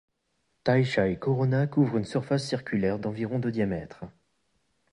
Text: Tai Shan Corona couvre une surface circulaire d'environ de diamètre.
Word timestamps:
Tai 0.63 0.83
Shan 0.83 1.13
Corona 1.15 1.67
couvre 1.67 1.97
une 1.97 2.05
surface 2.05 2.47
circulaire 2.47 2.97
d'environ 2.97 3.37
de 3.37 3.51
diamètre. 3.51 4.05